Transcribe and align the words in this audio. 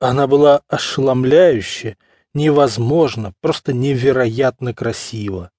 Она 0.00 0.26
была 0.26 0.62
ошеломляюще, 0.66 1.98
невозможно, 2.32 3.34
просто 3.42 3.74
невероятно 3.74 4.72
красива. 4.72 5.50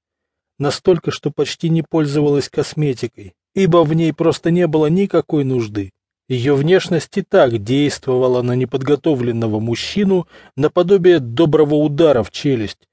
Настолько, 0.58 1.12
что 1.12 1.30
почти 1.30 1.70
не 1.70 1.84
пользовалась 1.84 2.50
косметикой, 2.50 3.36
ибо 3.54 3.84
в 3.84 3.94
ней 3.94 4.14
просто 4.14 4.50
не 4.50 4.66
было 4.66 4.88
никакой 4.88 5.44
нужды. 5.44 5.92
Ее 6.28 6.56
внешность 6.56 7.16
и 7.18 7.22
так 7.22 7.64
действовала 7.64 8.42
на 8.42 8.54
неподготовленного 8.56 9.60
мужчину 9.60 10.28
наподобие 10.56 11.20
доброго 11.20 11.76
удара 11.76 12.24
в 12.24 12.32
челюсть, 12.32 12.88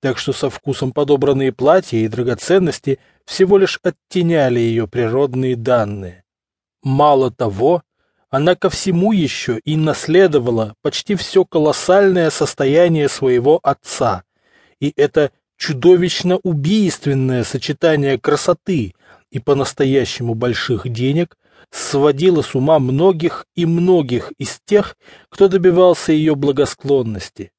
так 0.00 0.18
что 0.18 0.32
со 0.32 0.50
вкусом 0.50 0.92
подобранные 0.92 1.52
платья 1.52 1.98
и 1.98 2.08
драгоценности 2.08 3.00
всего 3.24 3.58
лишь 3.58 3.80
оттеняли 3.82 4.60
ее 4.60 4.86
природные 4.86 5.56
данные. 5.56 6.22
Мало 6.82 7.30
того, 7.30 7.82
она 8.32 8.54
ко 8.54 8.70
всему 8.70 9.12
еще 9.12 9.60
и 9.62 9.76
наследовала 9.76 10.74
почти 10.80 11.16
все 11.16 11.44
колоссальное 11.44 12.30
состояние 12.30 13.10
своего 13.10 13.60
отца, 13.62 14.24
и 14.80 14.90
это 14.96 15.32
чудовищно 15.58 16.38
убийственное 16.42 17.44
сочетание 17.44 18.18
красоты 18.18 18.94
и 19.30 19.38
по-настоящему 19.38 20.34
больших 20.34 20.88
денег 20.88 21.36
сводило 21.70 22.40
с 22.40 22.54
ума 22.54 22.78
многих 22.78 23.44
и 23.54 23.66
многих 23.66 24.32
из 24.38 24.60
тех, 24.64 24.96
кто 25.28 25.48
добивался 25.48 26.12
ее 26.12 26.34
благосклонности. 26.34 27.52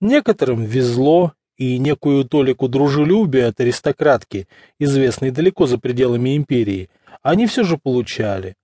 Некоторым 0.00 0.64
везло, 0.64 1.34
и 1.58 1.76
некую 1.76 2.24
толику 2.24 2.68
дружелюбия 2.68 3.48
от 3.48 3.60
аристократки, 3.60 4.48
известной 4.78 5.30
далеко 5.30 5.66
за 5.66 5.76
пределами 5.76 6.38
империи, 6.38 6.88
они 7.22 7.46
все 7.46 7.64
же 7.64 7.76
получали. 7.76 8.56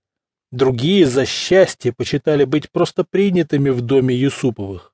Другие 0.51 1.05
за 1.05 1.25
счастье 1.25 1.91
почитали 1.91 2.45
быть 2.45 2.71
просто 2.71 3.03
принятыми 3.03 3.69
в 3.69 3.81
доме 3.81 4.15
Юсуповых. 4.15 4.93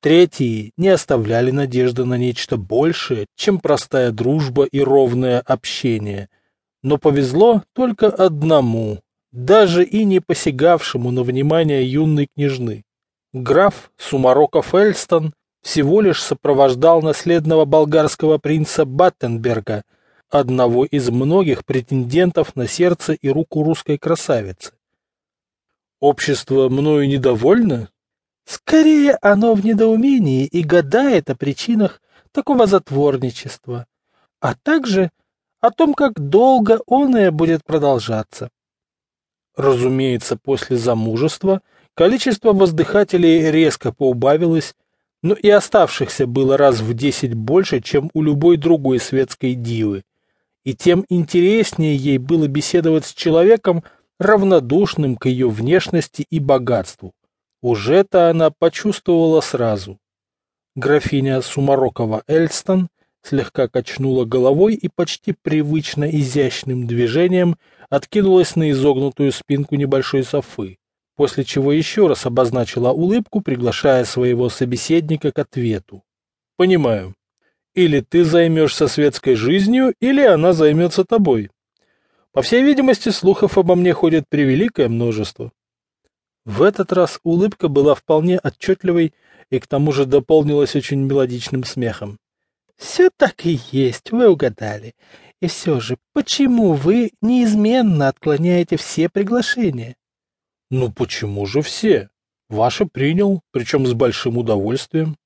Третьи 0.00 0.72
не 0.76 0.88
оставляли 0.88 1.50
надежды 1.50 2.04
на 2.04 2.16
нечто 2.16 2.56
большее, 2.56 3.26
чем 3.36 3.60
простая 3.60 4.10
дружба 4.10 4.64
и 4.64 4.80
ровное 4.80 5.40
общение. 5.40 6.28
Но 6.82 6.98
повезло 6.98 7.62
только 7.72 8.08
одному, 8.08 9.00
даже 9.30 9.84
и 9.84 10.04
не 10.04 10.20
посягавшему 10.20 11.10
на 11.10 11.22
внимание 11.22 11.88
юной 11.88 12.28
княжны. 12.34 12.82
Граф 13.32 13.92
Сумароков 13.96 14.74
Эльстон 14.74 15.34
всего 15.62 16.00
лишь 16.00 16.20
сопровождал 16.20 17.00
наследного 17.00 17.64
болгарского 17.64 18.38
принца 18.38 18.84
Баттенберга, 18.84 19.84
одного 20.32 20.86
из 20.86 21.10
многих 21.10 21.64
претендентов 21.64 22.56
на 22.56 22.66
сердце 22.66 23.12
и 23.12 23.28
руку 23.28 23.62
русской 23.62 23.98
красавицы. 23.98 24.72
Общество 26.00 26.68
мною 26.68 27.06
недовольно? 27.06 27.90
Скорее, 28.44 29.18
оно 29.20 29.54
в 29.54 29.64
недоумении 29.64 30.46
и 30.46 30.62
гадает 30.62 31.30
о 31.30 31.36
причинах 31.36 32.00
такого 32.32 32.66
затворничества, 32.66 33.86
а 34.40 34.54
также 34.54 35.10
о 35.60 35.70
том, 35.70 35.94
как 35.94 36.18
долго 36.18 36.80
оное 36.88 37.30
будет 37.30 37.62
продолжаться. 37.64 38.48
Разумеется, 39.54 40.36
после 40.36 40.76
замужества 40.78 41.60
количество 41.94 42.52
воздыхателей 42.52 43.50
резко 43.50 43.92
поубавилось, 43.92 44.74
но 45.22 45.34
и 45.34 45.50
оставшихся 45.50 46.26
было 46.26 46.56
раз 46.56 46.80
в 46.80 46.94
десять 46.94 47.34
больше, 47.34 47.80
чем 47.80 48.10
у 48.14 48.22
любой 48.22 48.56
другой 48.56 48.98
светской 48.98 49.54
дивы. 49.54 50.02
И 50.64 50.74
тем 50.74 51.04
интереснее 51.08 51.96
ей 51.96 52.18
было 52.18 52.46
беседовать 52.46 53.06
с 53.06 53.14
человеком, 53.14 53.82
равнодушным 54.18 55.16
к 55.16 55.26
ее 55.26 55.48
внешности 55.48 56.24
и 56.28 56.38
богатству. 56.38 57.12
Уже-то 57.60 58.30
она 58.30 58.50
почувствовала 58.50 59.40
сразу. 59.40 59.98
Графиня 60.74 61.40
Сумарокова 61.42 62.22
Эльстон 62.26 62.88
слегка 63.22 63.68
качнула 63.68 64.24
головой 64.24 64.74
и 64.74 64.88
почти 64.88 65.32
привычно 65.32 66.04
изящным 66.04 66.86
движением 66.86 67.56
откинулась 67.88 68.56
на 68.56 68.70
изогнутую 68.70 69.32
спинку 69.32 69.74
небольшой 69.76 70.24
софы, 70.24 70.78
после 71.16 71.44
чего 71.44 71.72
еще 71.72 72.06
раз 72.06 72.26
обозначила 72.26 72.90
улыбку, 72.90 73.40
приглашая 73.40 74.04
своего 74.04 74.48
собеседника 74.48 75.30
к 75.30 75.38
ответу. 75.38 76.02
«Понимаю. 76.56 77.14
Или 77.74 78.00
ты 78.00 78.24
займешься 78.24 78.86
светской 78.86 79.34
жизнью, 79.34 79.94
или 80.00 80.22
она 80.22 80.52
займется 80.52 81.04
тобой. 81.04 81.50
По 82.32 82.42
всей 82.42 82.62
видимости, 82.62 83.08
слухов 83.08 83.56
обо 83.56 83.74
мне 83.74 83.92
ходит 83.92 84.28
превеликое 84.28 84.88
множество. 84.88 85.52
В 86.44 86.62
этот 86.62 86.92
раз 86.92 87.20
улыбка 87.22 87.68
была 87.68 87.94
вполне 87.94 88.38
отчетливой 88.38 89.14
и 89.50 89.58
к 89.58 89.66
тому 89.66 89.92
же 89.92 90.06
дополнилась 90.06 90.74
очень 90.74 91.00
мелодичным 91.00 91.64
смехом. 91.64 92.18
«Все 92.76 93.10
так 93.16 93.46
и 93.46 93.60
есть, 93.70 94.10
вы 94.10 94.28
угадали. 94.28 94.94
И 95.40 95.46
все 95.46 95.78
же, 95.78 95.98
почему 96.12 96.72
вы 96.72 97.12
неизменно 97.20 98.08
отклоняете 98.08 98.76
все 98.76 99.08
приглашения?» 99.08 99.94
«Ну 100.70 100.90
почему 100.90 101.46
же 101.46 101.62
все? 101.62 102.08
Ваше 102.48 102.86
принял, 102.86 103.40
причем 103.50 103.86
с 103.86 103.92
большим 103.92 104.38
удовольствием». 104.38 105.16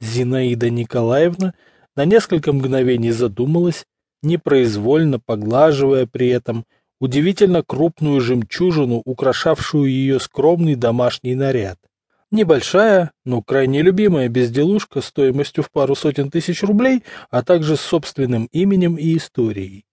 Зинаида 0.00 0.70
Николаевна 0.70 1.54
на 1.96 2.04
несколько 2.04 2.52
мгновений 2.52 3.10
задумалась, 3.10 3.84
непроизвольно 4.22 5.18
поглаживая 5.18 6.06
при 6.06 6.28
этом 6.28 6.64
удивительно 7.00 7.62
крупную 7.62 8.20
жемчужину, 8.20 9.02
украшавшую 9.04 9.90
ее 9.90 10.20
скромный 10.20 10.74
домашний 10.74 11.34
наряд. 11.34 11.78
Небольшая, 12.30 13.12
но 13.24 13.40
крайне 13.42 13.80
любимая 13.80 14.28
безделушка 14.28 15.00
стоимостью 15.00 15.64
в 15.64 15.70
пару 15.70 15.94
сотен 15.94 16.30
тысяч 16.30 16.62
рублей, 16.62 17.02
а 17.30 17.42
также 17.42 17.76
с 17.76 17.80
собственным 17.80 18.48
именем 18.52 18.96
и 18.96 19.16
историей. 19.16 19.86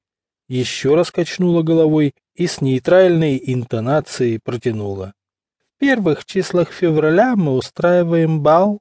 Еще 0.49 0.95
раз 0.95 1.11
качнула 1.11 1.63
головой 1.63 2.13
и 2.35 2.45
с 2.45 2.59
нейтральной 2.59 3.41
интонацией 3.41 4.39
протянула. 4.43 5.13
В 5.75 5.79
первых 5.79 6.25
числах 6.25 6.71
февраля 6.71 7.35
мы 7.35 7.53
устраиваем 7.53 8.41
бал. 8.41 8.79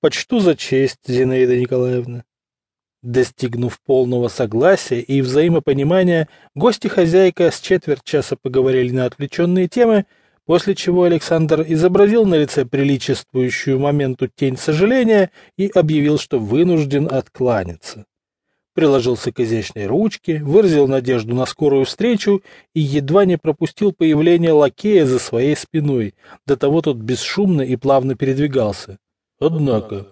Почту 0.00 0.38
за 0.38 0.54
честь, 0.54 1.00
Зинаида 1.08 1.56
Николаевна. 1.56 2.22
Достигнув 3.02 3.80
полного 3.80 4.28
согласия 4.28 5.00
и 5.00 5.20
взаимопонимания, 5.20 6.28
гости 6.54 6.86
хозяйка 6.86 7.50
с 7.50 7.60
четверть 7.60 8.04
часа 8.04 8.36
поговорили 8.40 8.92
на 8.92 9.06
отвлеченные 9.06 9.66
темы, 9.66 10.06
после 10.46 10.76
чего 10.76 11.02
Александр 11.02 11.64
изобразил 11.66 12.24
на 12.26 12.36
лице 12.36 12.64
приличествующую 12.64 13.80
моменту 13.80 14.28
тень 14.28 14.56
сожаления 14.56 15.32
и 15.56 15.66
объявил, 15.66 16.16
что 16.18 16.38
вынужден 16.38 17.08
откланяться. 17.10 18.06
Приложился 18.74 19.32
к 19.32 19.40
изящной 19.40 19.86
ручке, 19.86 20.40
выразил 20.44 20.86
надежду 20.86 21.34
на 21.34 21.44
скорую 21.44 21.84
встречу 21.86 22.44
и 22.72 22.78
едва 22.78 23.24
не 23.24 23.36
пропустил 23.36 23.90
появление 23.92 24.52
лакея 24.52 25.06
за 25.06 25.18
своей 25.18 25.56
спиной, 25.56 26.14
до 26.46 26.56
того 26.56 26.82
тот 26.82 26.98
бесшумно 26.98 27.62
и 27.62 27.74
плавно 27.74 28.14
передвигался. 28.14 28.98
Однако, 29.40 30.08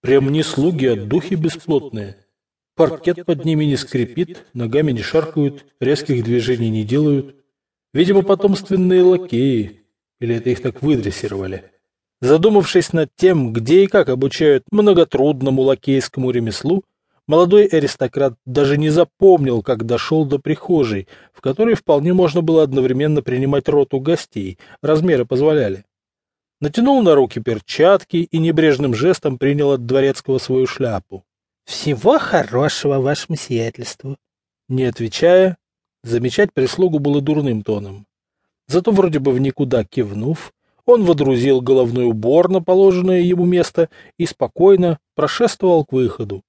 прям 0.00 0.30
не 0.30 0.42
слуги, 0.42 0.86
а 0.86 0.96
духи 0.96 1.34
бесплотные. 1.34 2.16
Паркет 2.76 3.24
под 3.24 3.44
ними 3.44 3.64
не 3.64 3.76
скрипит, 3.76 4.46
ногами 4.52 4.90
не 4.90 5.02
шаркают, 5.02 5.64
резких 5.80 6.24
движений 6.24 6.70
не 6.70 6.84
делают. 6.84 7.36
Видимо, 7.92 8.22
потомственные 8.22 9.02
лакеи. 9.02 9.82
Или 10.18 10.36
это 10.36 10.50
их 10.50 10.60
так 10.60 10.82
выдрессировали. 10.82 11.70
Задумавшись 12.20 12.92
над 12.92 13.10
тем, 13.14 13.52
где 13.52 13.84
и 13.84 13.86
как 13.86 14.08
обучают 14.08 14.64
многотрудному 14.72 15.62
лакейскому 15.62 16.30
ремеслу, 16.30 16.82
молодой 17.28 17.66
аристократ 17.66 18.34
даже 18.44 18.76
не 18.76 18.90
запомнил, 18.90 19.62
как 19.62 19.84
дошел 19.84 20.24
до 20.24 20.38
прихожей, 20.38 21.06
в 21.32 21.40
которой 21.40 21.74
вполне 21.74 22.12
можно 22.12 22.42
было 22.42 22.64
одновременно 22.64 23.22
принимать 23.22 23.68
роту 23.68 24.00
гостей, 24.00 24.58
размеры 24.82 25.24
позволяли. 25.24 25.84
Натянул 26.64 27.02
на 27.02 27.14
руки 27.14 27.40
перчатки 27.40 28.16
и 28.16 28.38
небрежным 28.38 28.94
жестом 28.94 29.36
принял 29.36 29.72
от 29.72 29.84
дворецкого 29.84 30.38
свою 30.38 30.66
шляпу. 30.66 31.22
Всего 31.66 32.18
хорошего 32.18 33.00
вашему 33.00 33.36
сиятельству. 33.36 34.16
Не 34.70 34.84
отвечая, 34.84 35.58
замечать 36.02 36.54
прислугу 36.54 37.00
было 37.00 37.20
дурным 37.20 37.60
тоном. 37.60 38.06
Зато 38.66 38.92
вроде 38.92 39.18
бы 39.18 39.32
в 39.32 39.40
никуда 39.40 39.84
кивнув, 39.84 40.54
он 40.86 41.04
водрузил 41.04 41.60
головной 41.60 42.06
убор 42.06 42.48
на 42.48 42.62
положенное 42.62 43.20
ему 43.20 43.44
место 43.44 43.90
и 44.16 44.24
спокойно 44.24 44.98
прошествовал 45.14 45.84
к 45.84 45.92
выходу, 45.92 46.40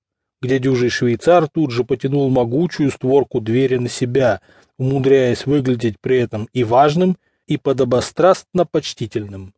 где 0.41 0.59
дюжий 0.59 0.91
швейцар 0.91 1.49
тут 1.49 1.71
же 1.71 1.83
потянул 1.83 2.29
могучую 2.29 2.89
створку 2.89 3.41
двери 3.41 3.75
на 3.75 3.89
себя, 3.89 4.39
умудряясь 4.77 5.45
выглядеть 5.45 5.99
при 5.99 6.19
этом 6.19 6.47
и 6.53 6.63
важным, 6.63 7.17
и 7.47 7.57
подобострастно 7.57 8.65
почтительным. 8.65 9.53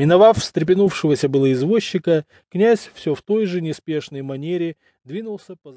Миновав 0.00 0.38
встрепенувшегося 0.38 1.28
было 1.28 1.52
извозчика, 1.52 2.24
князь 2.48 2.90
все 2.94 3.14
в 3.14 3.20
той 3.20 3.44
же 3.44 3.60
неспешной 3.60 4.22
манере 4.22 4.76
двинулся 5.04 5.56
по 5.56 5.72